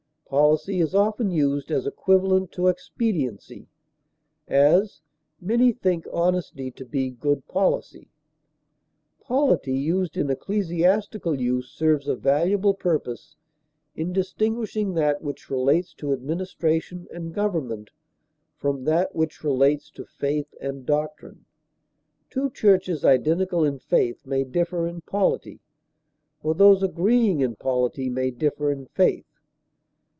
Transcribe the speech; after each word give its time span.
Policy 0.31 0.79
is 0.79 0.95
often 0.95 1.29
used 1.29 1.69
as 1.71 1.85
equivalent 1.85 2.53
to 2.53 2.69
expediency; 2.69 3.67
as, 4.47 5.01
many 5.41 5.73
think 5.73 6.07
honesty 6.09 6.71
to 6.71 6.85
be 6.85 7.09
good 7.09 7.45
policy. 7.49 8.07
Polity 9.19 9.73
used 9.73 10.15
in 10.15 10.29
ecclesiastical 10.29 11.35
use 11.37 11.69
serves 11.69 12.07
a 12.07 12.15
valuable 12.15 12.73
purpose 12.73 13.35
in 13.93 14.13
distinguishing 14.13 14.93
that 14.93 15.21
which 15.21 15.49
relates 15.49 15.93
to 15.95 16.13
administration 16.13 17.09
and 17.11 17.33
government 17.33 17.89
from 18.55 18.85
that 18.85 19.13
which 19.13 19.43
relates 19.43 19.91
to 19.91 20.05
faith 20.05 20.53
and 20.61 20.85
doctrine; 20.85 21.43
two 22.29 22.49
churches 22.51 23.03
identical 23.03 23.65
in 23.65 23.77
faith 23.79 24.25
may 24.25 24.45
differ 24.45 24.87
in 24.87 25.01
polity, 25.01 25.59
or 26.41 26.53
those 26.53 26.81
agreeing 26.81 27.41
in 27.41 27.53
polity 27.53 28.09
may 28.09 28.31
differ 28.31 28.71
in 28.71 28.85
faith. 28.85 29.25